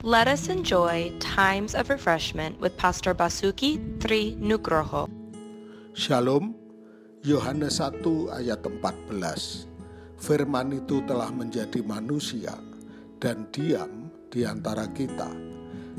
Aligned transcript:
Let 0.00 0.32
us 0.32 0.48
enjoy 0.48 1.12
times 1.20 1.76
of 1.76 1.92
refreshment 1.92 2.56
with 2.56 2.72
Pastor 2.80 3.12
Basuki 3.12 3.76
Tri 4.00 4.32
Nugroho. 4.40 5.04
Shalom, 5.92 6.56
Yohanes 7.20 7.84
1 7.84 8.00
ayat 8.32 8.64
14. 8.64 9.68
Firman 10.16 10.72
itu 10.72 11.04
telah 11.04 11.28
menjadi 11.28 11.84
manusia 11.84 12.56
dan 13.20 13.44
diam 13.52 14.08
di 14.32 14.40
antara 14.48 14.88
kita. 14.88 15.28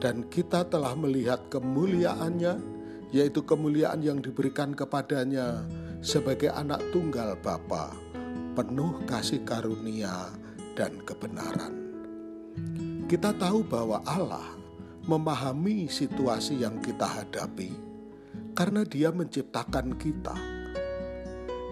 Dan 0.00 0.24
kita 0.32 0.72
telah 0.72 0.96
melihat 0.96 1.52
kemuliaannya, 1.52 2.64
yaitu 3.12 3.44
kemuliaan 3.44 4.00
yang 4.00 4.24
diberikan 4.24 4.72
kepadanya 4.72 5.68
sebagai 6.00 6.48
anak 6.48 6.80
tunggal 6.96 7.36
Bapa, 7.44 7.92
penuh 8.56 9.04
kasih 9.04 9.44
karunia 9.44 10.32
dan 10.80 10.96
kebenaran. 11.04 11.76
Kita 13.12 13.28
tahu 13.36 13.60
bahwa 13.60 14.00
Allah 14.08 14.56
memahami 15.04 15.84
situasi 15.84 16.64
yang 16.64 16.80
kita 16.80 17.04
hadapi 17.04 17.68
karena 18.56 18.88
Dia 18.88 19.12
menciptakan 19.12 20.00
kita 20.00 20.32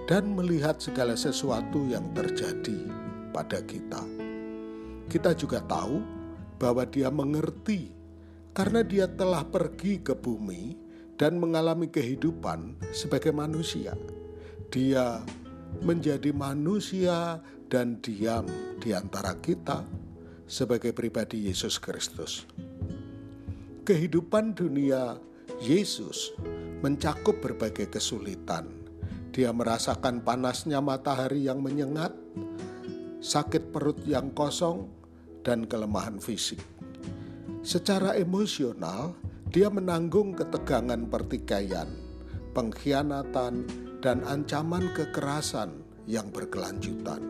dan 0.05 0.37
melihat 0.37 0.77
segala 0.77 1.17
sesuatu 1.17 1.89
yang 1.89 2.13
terjadi 2.13 2.85
pada 3.33 3.57
kita. 3.65 4.05
Kita 5.09 5.33
juga 5.33 5.65
tahu 5.65 6.05
bahwa 6.61 6.85
Dia 6.85 7.09
mengerti 7.09 7.89
karena 8.53 8.85
Dia 8.85 9.09
telah 9.09 9.41
pergi 9.41 9.97
ke 9.97 10.13
bumi 10.13 10.77
dan 11.17 11.41
mengalami 11.41 11.89
kehidupan 11.89 12.93
sebagai 12.93 13.33
manusia. 13.33 13.97
Dia 14.69 15.25
menjadi 15.81 16.37
manusia 16.37 17.41
dan 17.73 17.97
diam 18.05 18.45
di 18.77 18.93
antara 18.93 19.33
kita 19.41 20.10
sebagai 20.51 20.91
pribadi 20.91 21.47
Yesus 21.47 21.79
Kristus. 21.79 22.43
Kehidupan 23.87 24.59
dunia 24.59 25.15
Yesus 25.63 26.35
mencakup 26.83 27.39
berbagai 27.39 27.87
kesulitan. 27.87 28.67
Dia 29.31 29.55
merasakan 29.55 30.27
panasnya 30.27 30.83
matahari 30.83 31.47
yang 31.47 31.63
menyengat, 31.63 32.11
sakit 33.23 33.71
perut 33.71 34.03
yang 34.03 34.35
kosong, 34.35 34.91
dan 35.47 35.71
kelemahan 35.71 36.19
fisik. 36.19 36.59
Secara 37.63 38.19
emosional, 38.19 39.15
dia 39.55 39.71
menanggung 39.71 40.35
ketegangan 40.35 41.07
pertikaian, 41.07 41.87
pengkhianatan, 42.59 43.71
dan 44.03 44.27
ancaman 44.27 44.91
kekerasan 44.99 45.79
yang 46.11 46.27
berkelanjutan. 46.35 47.30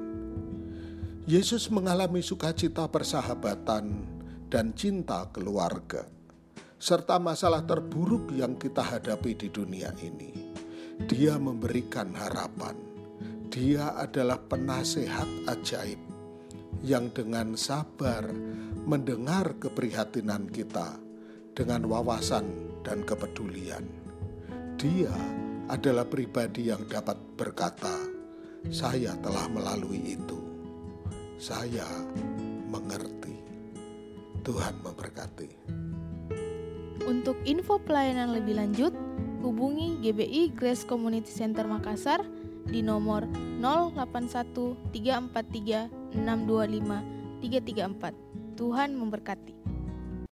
Yesus 1.31 1.71
mengalami 1.71 2.27
sukacita 2.27 2.91
persahabatan 2.91 4.03
dan 4.51 4.75
cinta 4.75 5.31
keluarga, 5.31 6.03
serta 6.75 7.23
masalah 7.23 7.63
terburuk 7.63 8.35
yang 8.35 8.59
kita 8.59 8.83
hadapi 8.83 9.39
di 9.39 9.47
dunia 9.47 9.95
ini. 10.03 10.51
Dia 11.07 11.39
memberikan 11.39 12.11
harapan. 12.19 12.75
Dia 13.47 13.95
adalah 13.95 14.43
penasehat 14.43 15.47
ajaib 15.47 16.03
yang 16.83 17.15
dengan 17.15 17.55
sabar 17.55 18.27
mendengar 18.83 19.55
keprihatinan 19.63 20.51
kita 20.51 20.99
dengan 21.55 21.87
wawasan 21.87 22.75
dan 22.83 23.07
kepedulian. 23.07 23.87
Dia 24.75 25.15
adalah 25.71 26.11
pribadi 26.11 26.75
yang 26.75 26.91
dapat 26.91 27.23
berkata, 27.39 28.03
"Saya 28.67 29.15
telah 29.23 29.47
melalui 29.47 30.19
itu." 30.19 30.40
Saya 31.41 31.89
mengerti. 32.69 33.33
Tuhan 34.45 34.77
memberkati. 34.85 35.49
Untuk 37.09 37.41
info 37.49 37.81
pelayanan 37.81 38.37
lebih 38.37 38.61
lanjut, 38.61 38.93
hubungi 39.41 39.97
GBI 40.05 40.53
Grace 40.53 40.85
Community 40.85 41.33
Center 41.33 41.65
Makassar 41.65 42.21
di 42.69 42.85
nomor 42.85 43.25
081 43.65 44.77
343 44.93 45.89
625 46.13 47.41
334. 47.41 48.61
Tuhan 48.61 48.93
memberkati. 49.01 49.60